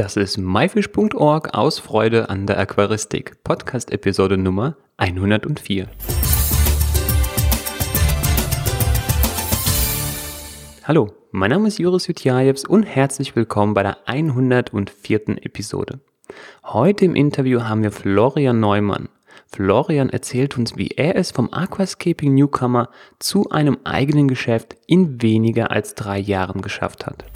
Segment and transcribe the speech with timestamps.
[0.00, 5.88] Das ist myfish.org aus Freude an der Aquaristik, Podcast-Episode Nummer 104.
[10.84, 15.44] Hallo, mein Name ist Juris Jutjajews und herzlich willkommen bei der 104.
[15.44, 16.00] Episode.
[16.64, 19.10] Heute im Interview haben wir Florian Neumann.
[19.52, 22.88] Florian erzählt uns, wie er es vom Aquascaping Newcomer
[23.18, 27.26] zu einem eigenen Geschäft in weniger als drei Jahren geschafft hat.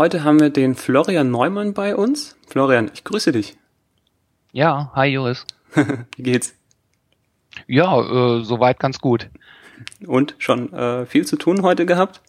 [0.00, 2.34] Heute haben wir den Florian Neumann bei uns.
[2.48, 3.58] Florian, ich grüße dich.
[4.50, 5.44] Ja, hi Joris.
[6.16, 6.54] Wie geht's?
[7.66, 9.28] Ja, äh, soweit ganz gut.
[10.06, 12.22] Und schon äh, viel zu tun heute gehabt?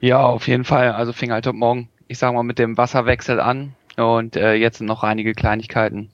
[0.00, 0.92] Ja, auf jeden Fall.
[0.92, 4.76] Also fing halt heute Morgen, ich sag mal, mit dem Wasserwechsel an und äh, jetzt
[4.76, 6.10] sind noch einige Kleinigkeiten,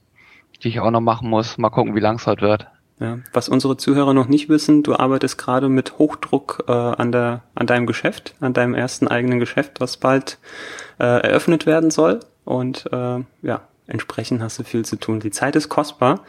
[0.62, 1.58] die ich auch noch machen muss.
[1.58, 2.68] Mal gucken, wie lang es heute wird.
[3.00, 7.42] Ja, was unsere Zuhörer noch nicht wissen, du arbeitest gerade mit Hochdruck äh, an, der,
[7.54, 10.38] an deinem Geschäft, an deinem ersten eigenen Geschäft, was bald
[10.98, 12.20] äh, eröffnet werden soll.
[12.44, 15.20] Und äh, ja, entsprechend hast du viel zu tun.
[15.20, 16.24] Die Zeit ist kostbar.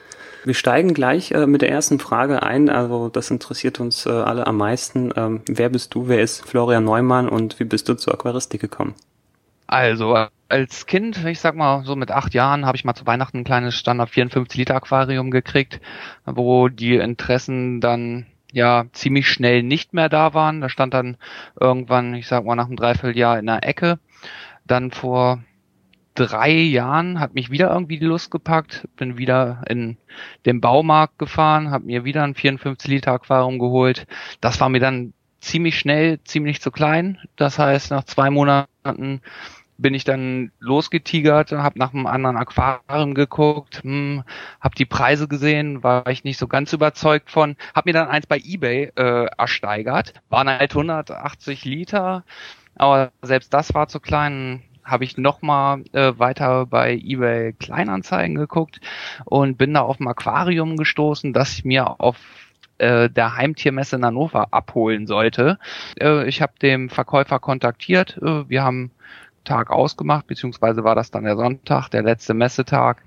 [0.45, 2.69] Wir steigen gleich äh, mit der ersten Frage ein.
[2.69, 5.11] Also das interessiert uns äh, alle am meisten.
[5.15, 6.07] Ähm, wer bist du?
[6.07, 8.93] Wer ist Florian Neumann und wie bist du zur Aquaristik gekommen?
[9.69, 10.17] Also
[10.47, 13.43] als Kind, ich sag mal so mit acht Jahren, habe ich mal zu Weihnachten ein
[13.43, 15.79] kleines Standard 54 Liter Aquarium gekriegt,
[16.25, 20.59] wo die Interessen dann ja ziemlich schnell nicht mehr da waren.
[20.59, 21.17] Da stand dann
[21.59, 23.99] irgendwann, ich sag mal nach einem Dreivierteljahr in der Ecke.
[24.65, 25.43] Dann vor
[26.15, 29.97] drei Jahren hat mich wieder irgendwie die Lust gepackt, bin wieder in
[30.47, 34.07] den Baumarkt gefahren, habe mir wieder ein 54 Liter Aquarium geholt.
[34.41, 37.19] Das war mir dann ziemlich schnell, ziemlich zu klein.
[37.35, 39.21] Das heißt, nach zwei Monaten
[39.79, 44.23] bin ich dann losgetigert, habe nach einem anderen Aquarium geguckt, hm,
[44.59, 48.27] habe die Preise gesehen, war ich nicht so ganz überzeugt von, habe mir dann eins
[48.27, 52.23] bei eBay äh, ersteigert, waren halt 180 Liter,
[52.75, 58.81] aber selbst das war zu klein, habe ich nochmal äh, weiter bei eBay Kleinanzeigen geguckt
[59.25, 62.17] und bin da auf ein Aquarium gestoßen, das ich mir auf
[62.79, 65.59] äh, der Heimtiermesse in Hannover abholen sollte.
[65.99, 68.17] Äh, ich habe dem Verkäufer kontaktiert.
[68.21, 68.91] Äh, wir haben
[69.43, 73.03] Tag ausgemacht, beziehungsweise war das dann der Sonntag, der letzte Messetag.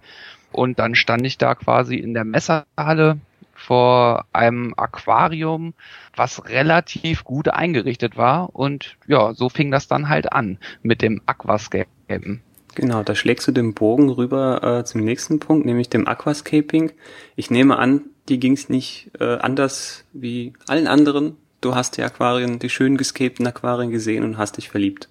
[0.52, 3.18] Und dann stand ich da quasi in der Messehalle
[3.54, 5.74] vor einem Aquarium,
[6.16, 8.54] was relativ gut eingerichtet war.
[8.54, 12.42] Und ja, so fing das dann halt an mit dem Aquascapen.
[12.74, 16.92] Genau, da schlägst du den Bogen rüber äh, zum nächsten Punkt, nämlich dem Aquascaping.
[17.36, 21.36] Ich nehme an, die ging es nicht äh, anders wie allen anderen.
[21.60, 25.08] Du hast die Aquarien, die schön gescapten Aquarien gesehen und hast dich verliebt.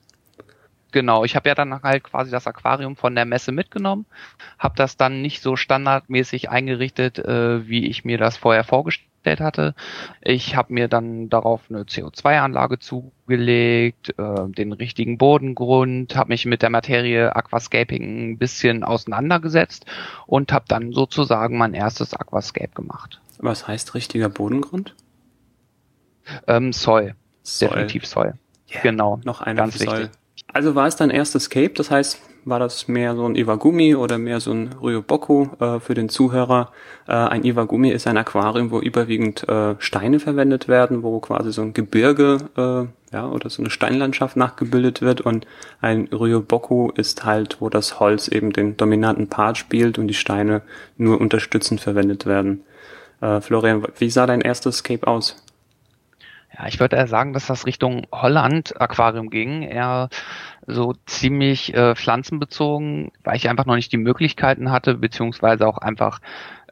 [0.92, 4.06] Genau, ich habe ja dann halt quasi das Aquarium von der Messe mitgenommen,
[4.60, 9.74] habe das dann nicht so standardmäßig eingerichtet, äh, wie ich mir das vorher vorgestellt hatte.
[10.22, 16.62] Ich habe mir dann darauf eine CO2-Anlage zugelegt, äh, den richtigen Bodengrund, habe mich mit
[16.62, 19.86] der Materie Aquascaping ein bisschen auseinandergesetzt
[20.28, 23.22] und habe dann sozusagen mein erstes Aquascape gemacht.
[23.38, 24.94] Was heißt richtiger Bodengrund?
[26.48, 27.16] Ähm, Soil.
[27.44, 27.70] Soil.
[27.70, 28.34] Definitiv Soil.
[28.70, 28.82] Yeah.
[28.82, 29.20] Genau.
[29.24, 30.10] Noch eine ganz wichtig.
[30.54, 34.18] Also war es dein erstes Cape, das heißt, war das mehr so ein Iwagumi oder
[34.18, 36.72] mehr so ein Ryoboku äh, für den Zuhörer?
[37.08, 41.62] Äh, ein Iwagumi ist ein Aquarium, wo überwiegend äh, Steine verwendet werden, wo quasi so
[41.62, 45.46] ein Gebirge äh, ja, oder so eine Steinlandschaft nachgebildet wird und
[45.82, 50.62] ein Ryoboku ist halt, wo das Holz eben den dominanten Part spielt und die Steine
[50.98, 52.64] nur unterstützend verwendet werden.
[53.22, 55.36] Äh, Florian, wie sah dein erstes Cape aus?
[56.62, 60.10] Ja, ich würde eher sagen, dass das Richtung Holland-Aquarium ging, eher
[60.68, 66.22] so ziemlich äh, pflanzenbezogen, weil ich einfach noch nicht die Möglichkeiten hatte, beziehungsweise auch einfach,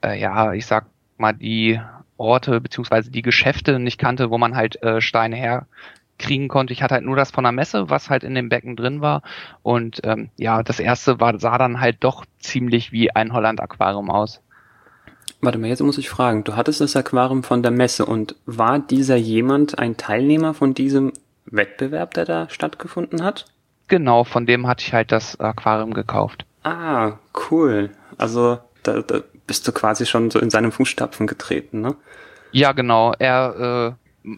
[0.04, 0.86] äh, ja, ich sag
[1.18, 1.82] mal, die
[2.18, 6.74] Orte beziehungsweise die Geschäfte nicht kannte, wo man halt äh, Steine herkriegen konnte.
[6.74, 9.24] Ich hatte halt nur das von der Messe, was halt in dem Becken drin war.
[9.64, 14.44] Und ähm, ja, das erste war, sah dann halt doch ziemlich wie ein Holland-Aquarium aus.
[15.42, 16.44] Warte mal, jetzt muss ich fragen.
[16.44, 21.14] Du hattest das Aquarium von der Messe und war dieser jemand ein Teilnehmer von diesem
[21.46, 23.46] Wettbewerb, der da stattgefunden hat?
[23.88, 26.46] Genau, von dem hatte ich halt das Aquarium gekauft.
[26.64, 27.14] Ah,
[27.50, 27.90] cool.
[28.18, 31.96] Also da, da bist du quasi schon so in seinem Fußstapfen getreten, ne?
[32.52, 33.14] Ja, genau.
[33.18, 33.96] Er,
[34.26, 34.36] äh,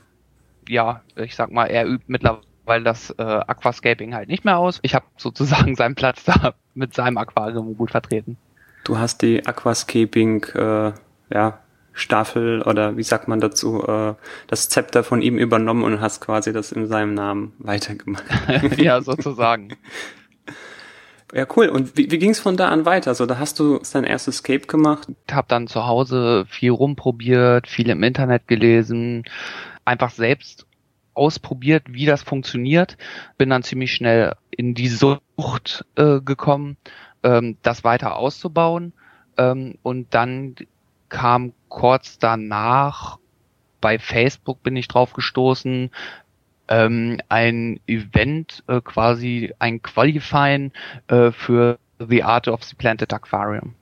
[0.70, 4.80] ja, ich sag mal, er übt mittlerweile das äh, Aquascaping halt nicht mehr aus.
[4.84, 8.38] Ich habe sozusagen seinen Platz da mit seinem Aquarium gut vertreten.
[8.84, 10.92] Du hast die Aquascaping, äh,
[11.34, 11.60] ja,
[11.94, 14.14] Staffel oder wie sagt man dazu, äh,
[14.48, 18.24] das Zepter von ihm übernommen und hast quasi das in seinem Namen weitergemacht.
[18.78, 19.76] ja, sozusagen.
[21.34, 21.70] Ja, cool.
[21.70, 23.12] Und wie, wie ging es von da an weiter?
[23.12, 25.08] Also da hast du dein erstes Escape gemacht?
[25.28, 29.24] Ich habe dann zu Hause viel rumprobiert, viel im Internet gelesen,
[29.86, 30.66] einfach selbst
[31.14, 32.98] ausprobiert, wie das funktioniert,
[33.38, 36.76] bin dann ziemlich schnell in die Sucht äh, gekommen,
[37.24, 38.94] ähm, das weiter auszubauen.
[39.38, 40.56] Ähm, und dann
[41.10, 43.18] kam kurz danach
[43.82, 45.90] bei Facebook bin ich drauf gestoßen,
[46.68, 50.72] ähm, ein Event, äh, quasi ein Qualifying
[51.08, 53.74] äh, für The Art of the Planted Aquarium.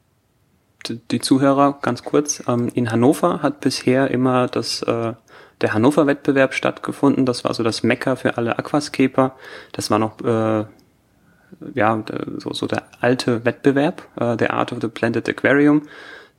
[0.87, 5.13] Die, Zuhörer, ganz kurz, ähm, in Hannover hat bisher immer das äh,
[5.61, 7.25] der Hannover-Wettbewerb stattgefunden.
[7.25, 9.35] Das war so das Mecker für alle Aquascaper.
[9.73, 10.65] Das war noch äh,
[11.73, 12.03] ja
[12.37, 15.83] so, so der alte Wettbewerb, äh, der Art of the Planted Aquarium.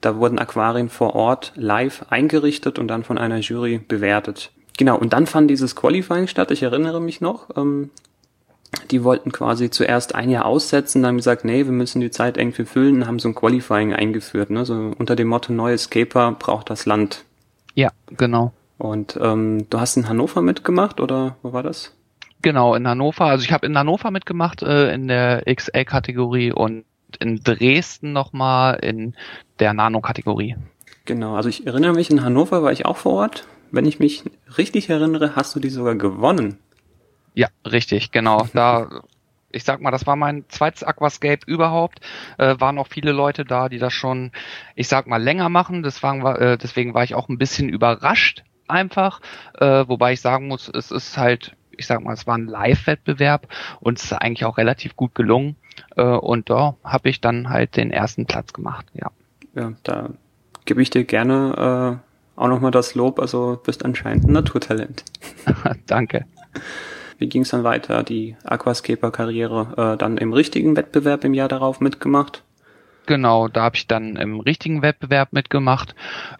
[0.01, 4.51] Da wurden Aquarien vor Ort live eingerichtet und dann von einer Jury bewertet.
[4.79, 7.55] Genau, und dann fand dieses Qualifying statt, ich erinnere mich noch.
[7.57, 7.91] Ähm,
[8.91, 12.65] die wollten quasi zuerst ein Jahr aussetzen, dann gesagt, nee, wir müssen die Zeit irgendwie
[12.65, 14.65] füllen und haben so ein Qualifying eingeführt, ne?
[14.65, 17.25] So unter dem Motto, neue Scaper braucht das Land.
[17.75, 18.53] Ja, genau.
[18.79, 21.93] Und ähm, du hast in Hannover mitgemacht oder wo war das?
[22.43, 23.27] Genau, in Hannover.
[23.27, 26.85] Also ich habe in Hannover mitgemacht äh, in der XL-Kategorie und
[27.19, 29.15] in Dresden nochmal in
[29.59, 30.57] der Nano-Kategorie.
[31.05, 33.47] Genau, also ich erinnere mich, in Hannover war ich auch vor Ort.
[33.73, 34.25] Wenn ich mich
[34.59, 36.59] richtig erinnere, hast du die sogar gewonnen.
[37.35, 38.47] Ja, richtig, genau.
[38.55, 39.03] Da,
[39.51, 42.01] ich sag mal, das war mein zweites Aquascape überhaupt.
[42.39, 44.31] Äh, waren auch viele Leute da, die das schon,
[44.77, 45.83] ich sag mal, länger machen.
[45.83, 49.21] Deswegen war, äh, deswegen war ich auch ein bisschen überrascht, einfach.
[49.59, 53.49] Äh, wobei ich sagen muss, es ist halt, ich sag mal, es war ein Live-Wettbewerb
[53.81, 55.57] und es ist eigentlich auch relativ gut gelungen.
[55.97, 59.11] Äh, und da habe ich dann halt den ersten Platz gemacht, ja.
[59.55, 60.11] Ja, da
[60.65, 62.01] gebe ich dir gerne
[62.37, 63.19] äh, auch nochmal das Lob.
[63.19, 65.05] Also bist anscheinend ein Naturtalent.
[65.87, 66.27] Danke.
[67.19, 68.03] Wie ging es dann weiter?
[68.03, 72.43] Die Aquascaper-Karriere äh, dann im richtigen Wettbewerb im Jahr darauf mitgemacht?
[73.07, 75.95] Genau, da habe ich dann im richtigen Wettbewerb mitgemacht.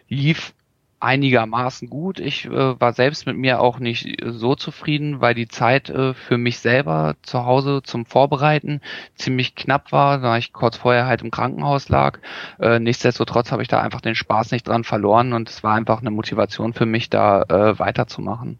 [0.07, 0.53] Lief
[1.01, 2.19] einigermaßen gut.
[2.19, 6.37] Ich äh, war selbst mit mir auch nicht so zufrieden, weil die Zeit äh, für
[6.37, 8.81] mich selber zu Hause zum Vorbereiten
[9.15, 12.19] ziemlich knapp war, da ich kurz vorher halt im Krankenhaus lag.
[12.59, 16.01] Äh, nichtsdestotrotz habe ich da einfach den Spaß nicht dran verloren und es war einfach
[16.01, 18.59] eine Motivation für mich, da äh, weiterzumachen.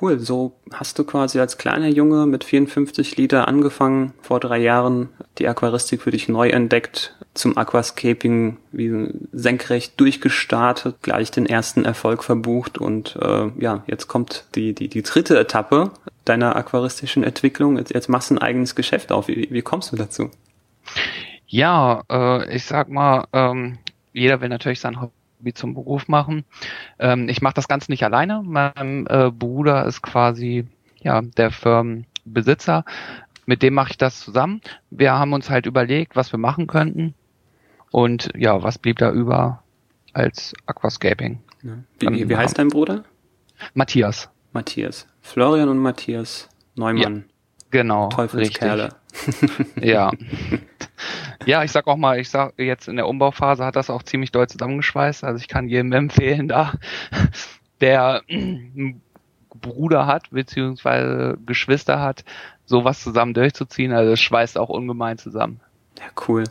[0.00, 5.10] Cool, so hast du quasi als kleiner Junge mit 54 Liter angefangen, vor drei Jahren
[5.38, 12.24] die Aquaristik für dich neu entdeckt, zum Aquascaping wie senkrecht durchgestartet, gleich den ersten Erfolg
[12.24, 15.90] verbucht und äh, ja, jetzt kommt die, die, die dritte Etappe
[16.24, 17.76] deiner aquaristischen Entwicklung.
[17.76, 19.28] Jetzt, jetzt machst du ein eigenes Geschäft auf.
[19.28, 20.30] Wie, wie kommst du dazu?
[21.46, 23.78] Ja, äh, ich sag mal, ähm,
[24.12, 25.12] jeder will natürlich sein Hobby
[25.50, 26.44] zum Beruf machen.
[26.98, 28.42] Ähm, ich mache das Ganze nicht alleine.
[28.44, 30.66] Mein äh, Bruder ist quasi
[31.00, 32.84] ja der Firmenbesitzer.
[33.46, 34.60] Mit dem mache ich das zusammen.
[34.90, 37.14] Wir haben uns halt überlegt, was wir machen könnten.
[37.90, 39.62] Und ja, was blieb da über
[40.12, 41.40] als Aquascaping?
[41.62, 41.72] Ja.
[41.98, 43.04] Wie, wie, wie, heißt dein Bruder?
[43.74, 44.30] Matthias.
[44.52, 45.06] Matthias.
[45.20, 47.16] Florian und Matthias Neumann.
[47.16, 47.22] Ja,
[47.70, 48.08] genau.
[48.08, 48.94] Teufelskerle.
[49.80, 50.10] ja.
[51.46, 54.32] Ja, ich sag auch mal, ich sag jetzt in der Umbauphase hat das auch ziemlich
[54.32, 55.24] doll zusammengeschweißt.
[55.24, 56.74] Also ich kann jedem empfehlen, da
[57.80, 58.22] der
[59.54, 62.24] Bruder hat, beziehungsweise Geschwister hat,
[62.64, 63.92] sowas zusammen durchzuziehen.
[63.92, 65.60] Also es schweißt auch ungemein zusammen.
[65.98, 66.44] Ja, cool.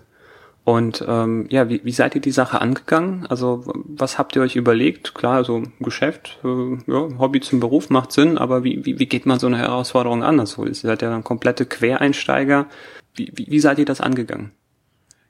[0.64, 3.26] Und ähm, ja, wie, wie seid ihr die Sache angegangen?
[3.28, 5.16] Also was habt ihr euch überlegt?
[5.16, 9.26] Klar, also Geschäft, äh, ja, Hobby zum Beruf macht Sinn, aber wie, wie, wie geht
[9.26, 10.40] man so eine Herausforderung an?
[10.40, 12.68] Also ihr seid ja dann komplette Quereinsteiger.
[13.16, 14.52] Wie, wie, wie seid ihr das angegangen?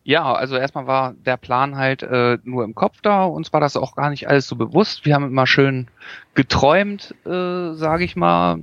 [0.04, 3.26] Ja, also erstmal war der Plan halt äh, nur im Kopf da.
[3.26, 5.06] Uns war das auch gar nicht alles so bewusst.
[5.06, 5.88] Wir haben immer schön
[6.34, 8.62] geträumt, äh, sage ich mal,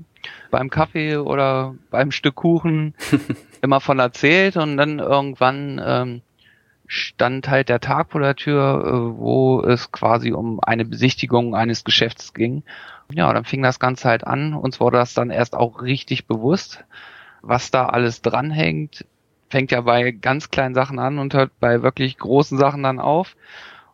[0.50, 2.94] beim Kaffee oder beim Stück Kuchen
[3.62, 6.22] immer von erzählt und dann irgendwann ähm,
[6.88, 11.84] stand halt der Tag vor der Tür, äh, wo es quasi um eine Besichtigung eines
[11.84, 12.64] Geschäfts ging.
[13.12, 14.54] Ja, dann fing das Ganze halt an.
[14.54, 16.84] Uns wurde das dann erst auch richtig bewusst,
[17.42, 19.04] was da alles dranhängt.
[19.50, 23.36] Fängt ja bei ganz kleinen Sachen an und hört bei wirklich großen Sachen dann auf.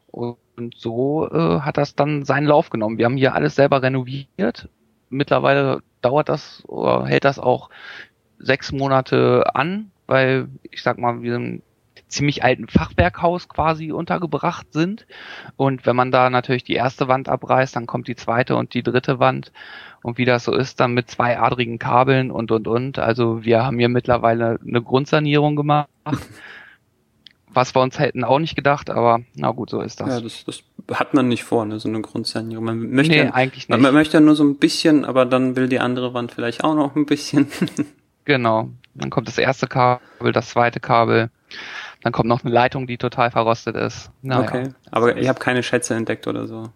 [0.06, 0.36] Und
[0.76, 2.98] so äh, hat das dann seinen Lauf genommen.
[2.98, 4.68] Wir haben hier alles selber renoviert.
[5.10, 7.70] Mittlerweile dauert das oder hält das auch
[8.38, 11.62] sechs Monate an, weil ich sag mal, wir sind
[12.14, 15.06] ziemlich alten Fachwerkhaus quasi untergebracht sind.
[15.56, 18.82] Und wenn man da natürlich die erste Wand abreißt, dann kommt die zweite und die
[18.82, 19.52] dritte Wand.
[20.02, 22.98] Und wie das so ist, dann mit zwei adrigen Kabeln und, und, und.
[22.98, 25.88] Also wir haben hier mittlerweile eine Grundsanierung gemacht.
[27.54, 30.08] was wir uns hätten auch nicht gedacht, aber na gut, so ist das.
[30.08, 32.64] Ja, das, das hat man nicht vor, ne, so eine Grundsanierung.
[32.64, 33.80] Man möchte nee, eigentlich nicht.
[33.80, 36.74] Man möchte ja nur so ein bisschen, aber dann will die andere Wand vielleicht auch
[36.74, 37.46] noch ein bisschen.
[38.24, 38.70] genau.
[38.94, 41.30] Dann kommt das erste Kabel, das zweite Kabel.
[42.02, 44.10] Dann kommt noch eine Leitung, die total verrostet ist.
[44.22, 44.68] Naja, okay.
[44.90, 46.70] Aber ihr habt keine Schätze entdeckt oder so?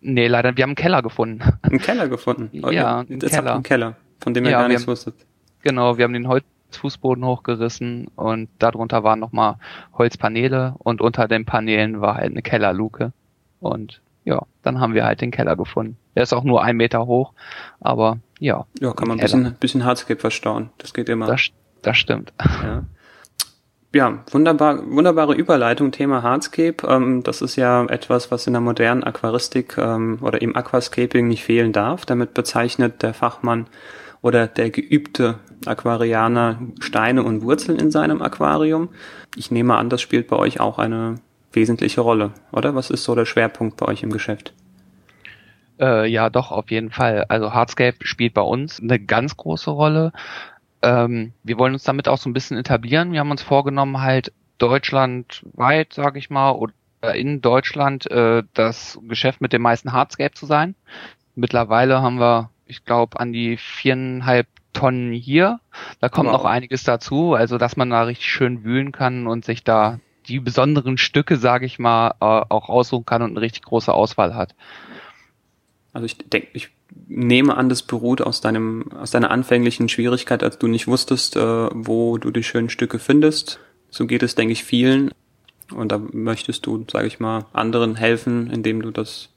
[0.00, 1.40] Nee, leider, wir haben einen Keller gefunden.
[1.62, 2.62] Einen Keller gefunden?
[2.62, 3.54] Oh, ja, einen Keller.
[3.54, 5.14] einen Keller, von dem ihr ja, gar nichts wusstet.
[5.62, 9.56] Genau, wir haben den Holzfußboden hochgerissen und darunter waren nochmal
[9.96, 13.14] Holzpaneele und unter den Paneelen war halt eine Kellerluke.
[13.60, 15.96] Und ja, dann haben wir halt den Keller gefunden.
[16.14, 17.32] Der ist auch nur ein Meter hoch,
[17.80, 18.66] aber ja.
[18.80, 20.68] Ja, kann man ein bisschen, bisschen Hardscape verstauen.
[20.76, 21.26] Das geht immer.
[21.26, 21.48] Das,
[21.80, 22.34] das stimmt.
[22.62, 22.84] Ja.
[23.94, 26.84] Ja, wunderbar, wunderbare Überleitung, Thema Hardscape.
[26.88, 31.44] Ähm, das ist ja etwas, was in der modernen Aquaristik ähm, oder im Aquascaping nicht
[31.44, 32.04] fehlen darf.
[32.04, 33.68] Damit bezeichnet der Fachmann
[34.20, 38.88] oder der geübte Aquarianer Steine und Wurzeln in seinem Aquarium.
[39.36, 41.20] Ich nehme an, das spielt bei euch auch eine
[41.52, 42.74] wesentliche Rolle, oder?
[42.74, 44.54] Was ist so der Schwerpunkt bei euch im Geschäft?
[45.80, 47.26] Äh, ja, doch, auf jeden Fall.
[47.28, 50.12] Also Hardscape spielt bei uns eine ganz große Rolle
[50.84, 53.12] ähm, wir wollen uns damit auch so ein bisschen etablieren.
[53.12, 56.74] Wir haben uns vorgenommen, halt deutschlandweit, sage ich mal, oder
[57.14, 60.74] in Deutschland äh, das Geschäft mit dem meisten Hardscape zu sein.
[61.34, 65.60] Mittlerweile haben wir, ich glaube, an die viereinhalb Tonnen hier.
[66.00, 66.36] Da kommt wow.
[66.36, 70.40] noch einiges dazu, also dass man da richtig schön wühlen kann und sich da die
[70.40, 74.54] besonderen Stücke, sage ich mal, äh, auch aussuchen kann und eine richtig große Auswahl hat.
[75.92, 76.70] Also ich denke, ich
[77.06, 81.68] nehme an, das beruht aus deinem, aus deiner anfänglichen Schwierigkeit, als du nicht wusstest, äh,
[81.72, 83.60] wo du die schönen Stücke findest.
[83.90, 85.10] So geht es, denke ich, vielen.
[85.72, 89.30] Und da möchtest du, sage ich mal, anderen helfen, indem du das,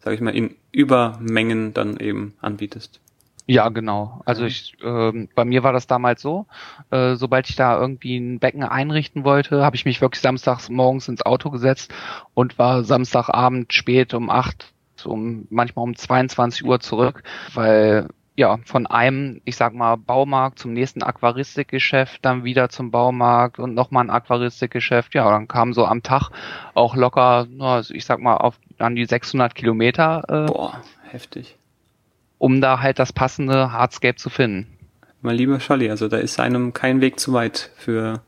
[0.00, 3.00] sage ich mal, in Übermengen dann eben anbietest.
[3.50, 4.20] Ja, genau.
[4.26, 6.46] Also ich, äh, bei mir war das damals so,
[6.90, 11.08] äh, sobald ich da irgendwie ein Becken einrichten wollte, habe ich mich wirklich samstags morgens
[11.08, 11.90] ins Auto gesetzt
[12.34, 14.74] und war Samstagabend spät um acht
[15.06, 17.22] um manchmal um 22 Uhr zurück,
[17.54, 23.58] weil ja, von einem, ich sag mal, Baumarkt zum nächsten Aquaristikgeschäft, dann wieder zum Baumarkt
[23.58, 25.12] und nochmal ein Aquaristikgeschäft.
[25.16, 26.30] Ja, dann kam so am Tag
[26.74, 30.22] auch locker, also ich sag mal, auf an die 600 Kilometer.
[30.28, 31.56] Äh, Boah, heftig.
[32.38, 34.68] Um da halt das passende Hardscape zu finden.
[35.20, 38.22] Mein lieber Scholli, also da ist einem kein Weg zu weit für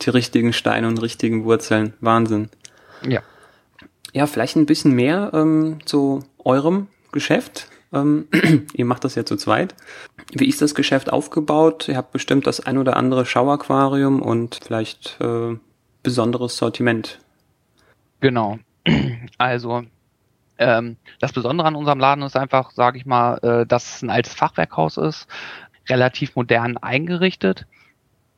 [0.00, 1.94] die richtigen Steine und richtigen Wurzeln.
[1.98, 2.50] Wahnsinn.
[3.04, 3.20] Ja.
[4.12, 7.68] Ja, vielleicht ein bisschen mehr ähm, zu eurem Geschäft.
[7.92, 8.28] Ähm,
[8.74, 9.74] ihr macht das ja zu zweit.
[10.32, 11.88] Wie ist das Geschäft aufgebaut?
[11.88, 15.56] Ihr habt bestimmt das ein oder andere Schauaquarium und vielleicht äh,
[16.02, 17.18] besonderes Sortiment.
[18.20, 18.58] Genau.
[19.38, 19.84] Also
[20.58, 24.10] ähm, das Besondere an unserem Laden ist einfach, sage ich mal, äh, dass es ein
[24.10, 25.26] altes Fachwerkhaus ist,
[25.88, 27.66] relativ modern eingerichtet,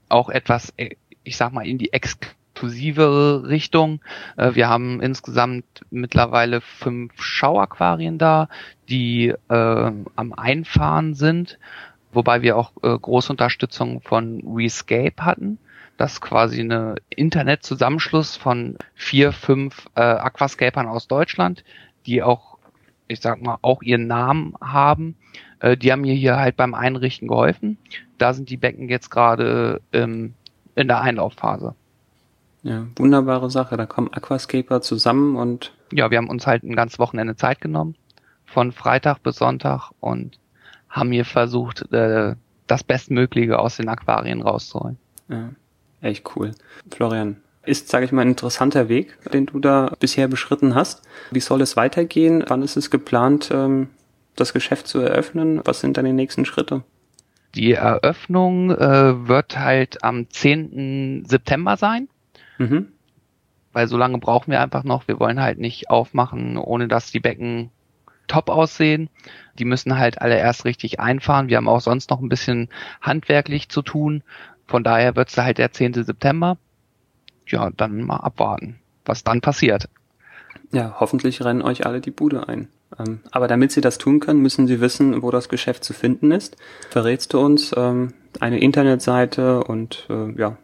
[0.08, 2.18] auch etwas, äh, ich sag mal, in die Ex
[2.58, 4.00] exklusivere Richtung.
[4.36, 8.48] Äh, wir haben insgesamt mittlerweile fünf Schauaquarien da,
[8.88, 11.58] die äh, am Einfahren sind,
[12.12, 15.58] wobei wir auch äh, große Unterstützung von Rescape hatten.
[15.96, 21.64] Das ist quasi eine Internetzusammenschluss von vier, fünf äh, Aquascapern aus Deutschland,
[22.06, 22.58] die auch,
[23.06, 25.16] ich sag mal, auch ihren Namen haben.
[25.60, 27.78] Äh, die haben mir hier halt beim Einrichten geholfen.
[28.16, 30.34] Da sind die Becken jetzt gerade ähm,
[30.74, 31.76] in der Einlaufphase.
[32.62, 33.76] Ja, wunderbare Sache.
[33.76, 35.72] Da kommen Aquascaper zusammen und.
[35.92, 37.94] Ja, wir haben uns halt ein ganzes Wochenende Zeit genommen.
[38.44, 40.38] Von Freitag bis Sonntag und
[40.88, 42.34] haben hier versucht, äh,
[42.66, 44.98] das Bestmögliche aus den Aquarien rauszuholen.
[45.28, 45.50] Ja,
[46.00, 46.52] echt cool.
[46.90, 47.36] Florian,
[47.68, 51.02] ist, sage ich mal, ein interessanter Weg, den du da bisher beschritten hast.
[51.30, 52.42] Wie soll es weitergehen?
[52.46, 53.88] Wann ist es geplant, ähm,
[54.36, 55.60] das Geschäft zu eröffnen?
[55.64, 56.82] Was sind dann die nächsten Schritte?
[57.54, 61.24] Die Eröffnung äh, wird halt am 10.
[61.26, 62.08] September sein.
[62.58, 62.88] Mhm.
[63.72, 65.08] Weil so lange brauchen wir einfach noch.
[65.08, 67.70] Wir wollen halt nicht aufmachen, ohne dass die Becken
[68.26, 69.08] top aussehen.
[69.58, 71.48] Die müssen halt alle erst richtig einfahren.
[71.48, 72.68] Wir haben auch sonst noch ein bisschen
[73.00, 74.22] handwerklich zu tun.
[74.66, 76.04] Von daher wird es halt der 10.
[76.04, 76.58] September.
[77.46, 79.88] Ja, dann mal abwarten, was dann passiert.
[80.70, 82.68] Ja, hoffentlich rennen euch alle die Bude ein.
[82.98, 86.30] Ähm, aber damit sie das tun können, müssen sie wissen, wo das Geschäft zu finden
[86.30, 86.56] ist.
[86.90, 90.56] Verrätst du uns ähm, eine Internetseite und äh, ja,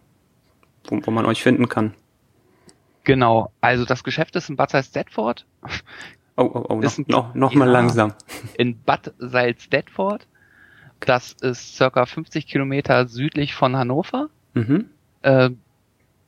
[0.88, 1.94] wo, wo man euch finden kann.
[3.04, 5.46] Genau, also das Geschäft ist in Bad Salzdetford.
[6.36, 8.14] Oh, oh, oh, noch, noch, noch mal langsam.
[8.58, 10.26] In Bad Salzdetford.
[11.00, 14.30] Das ist circa 50 Kilometer südlich von Hannover.
[14.54, 14.86] Mhm.
[15.22, 15.50] Äh,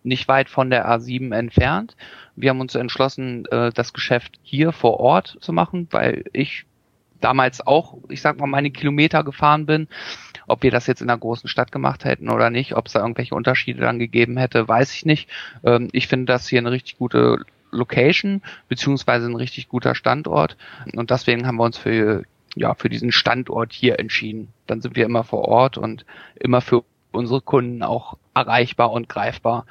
[0.02, 1.96] nicht weit von der A7 entfernt.
[2.36, 6.66] Wir haben uns entschlossen, äh, das Geschäft hier vor Ort zu machen, weil ich
[7.20, 9.88] damals auch, ich sag mal, meine Kilometer gefahren bin.
[10.46, 13.00] Ob wir das jetzt in einer großen Stadt gemacht hätten oder nicht, ob es da
[13.00, 15.28] irgendwelche Unterschiede dann gegeben hätte, weiß ich nicht.
[15.64, 20.56] Ähm, ich finde das hier eine richtig gute Location, beziehungsweise ein richtig guter Standort.
[20.94, 22.22] Und deswegen haben wir uns für,
[22.54, 24.48] ja, für diesen Standort hier entschieden.
[24.66, 26.04] Dann sind wir immer vor Ort und
[26.38, 29.66] immer für unsere Kunden auch erreichbar und greifbar.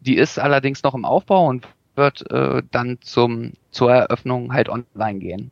[0.08, 5.18] Die ist allerdings noch im Aufbau und wird äh, dann zum zur Eröffnung halt online
[5.18, 5.50] gehen.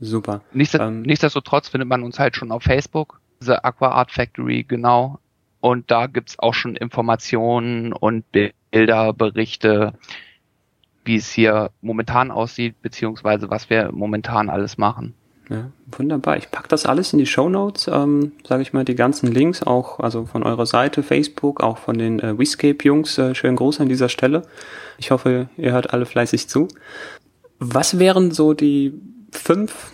[0.00, 0.42] Super.
[0.52, 5.18] Nichtsdest ähm, nichtsdestotrotz findet man uns halt schon auf Facebook, The Aqua Art Factory, genau.
[5.60, 9.94] Und da gibt's auch schon Informationen und Bilder, Berichte,
[11.06, 15.14] wie es hier momentan aussieht, beziehungsweise was wir momentan alles machen.
[15.48, 16.36] Ja, wunderbar.
[16.38, 19.62] Ich pack das alles in die Show Notes, ähm, sage ich mal, die ganzen Links,
[19.62, 23.16] auch also von eurer Seite, Facebook, auch von den äh, Wescape-Jungs.
[23.18, 24.42] Äh, schönen Gruß an dieser Stelle.
[24.98, 26.66] Ich hoffe, ihr hört alle fleißig zu.
[27.60, 28.94] Was wären so die
[29.30, 29.92] fünf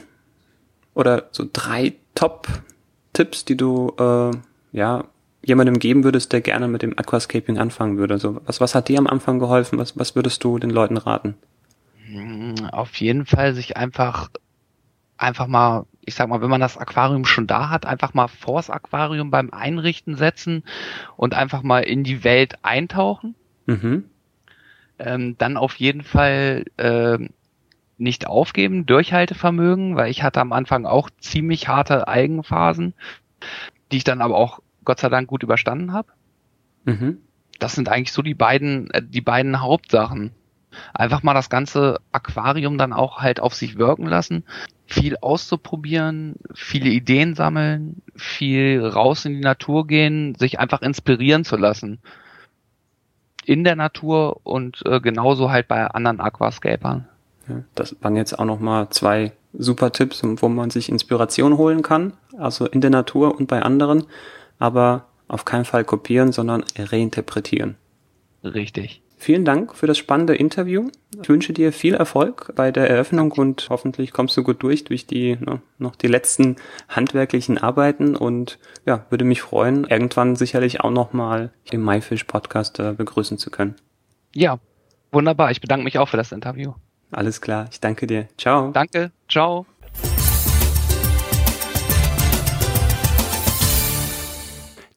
[0.94, 4.30] oder so drei Top-Tipps, die du äh,
[4.72, 5.04] ja
[5.44, 8.16] jemandem geben würdest, der gerne mit dem Aquascaping anfangen würde?
[8.18, 9.78] So, was, was hat dir am Anfang geholfen?
[9.78, 11.34] Was, was würdest du den Leuten raten?
[12.72, 14.28] Auf jeden Fall sich einfach,
[15.16, 18.70] einfach mal, ich sag mal, wenn man das Aquarium schon da hat, einfach mal vors
[18.70, 20.64] Aquarium beim Einrichten setzen
[21.16, 23.34] und einfach mal in die Welt eintauchen.
[23.66, 24.04] Mhm.
[24.98, 27.18] Ähm, dann auf jeden Fall äh,
[27.98, 32.94] nicht aufgeben, Durchhaltevermögen, weil ich hatte am Anfang auch ziemlich harte Eigenphasen,
[33.90, 36.08] die ich dann aber auch Gott sei Dank gut überstanden habe.
[36.84, 37.18] Mhm.
[37.58, 40.32] Das sind eigentlich so die beiden, äh, die beiden Hauptsachen.
[40.94, 44.44] Einfach mal das ganze Aquarium dann auch halt auf sich wirken lassen,
[44.86, 51.56] viel auszuprobieren, viele Ideen sammeln, viel raus in die Natur gehen, sich einfach inspirieren zu
[51.56, 51.98] lassen.
[53.44, 57.08] In der Natur und äh, genauso halt bei anderen Aquascapern.
[57.48, 62.12] Ja, das waren jetzt auch nochmal zwei super Tipps, wo man sich Inspiration holen kann,
[62.38, 64.04] also in der Natur und bei anderen
[64.62, 67.74] aber auf keinen Fall kopieren, sondern reinterpretieren.
[68.44, 69.02] Richtig.
[69.22, 70.88] Vielen Dank für das spannende Interview.
[71.22, 75.06] Ich wünsche dir viel Erfolg bei der Eröffnung und hoffentlich kommst du gut durch durch
[75.06, 76.56] die ne, noch die letzten
[76.88, 82.80] handwerklichen Arbeiten und ja, würde mich freuen, irgendwann sicherlich auch noch mal im MyFish Podcast
[82.80, 83.76] äh, begrüßen zu können.
[84.34, 84.58] Ja,
[85.12, 85.52] wunderbar.
[85.52, 86.72] Ich bedanke mich auch für das Interview.
[87.12, 87.68] Alles klar.
[87.70, 88.26] Ich danke dir.
[88.36, 88.72] Ciao.
[88.72, 89.12] Danke.
[89.28, 89.66] Ciao.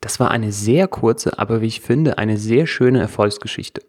[0.05, 3.81] Das war eine sehr kurze, aber wie ich finde, eine sehr schöne Erfolgsgeschichte.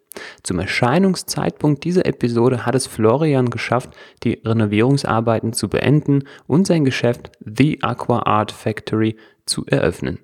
[0.43, 3.91] Zum Erscheinungszeitpunkt dieser Episode hat es Florian geschafft,
[4.23, 10.21] die Renovierungsarbeiten zu beenden und sein Geschäft The Aqua Art Factory zu eröffnen.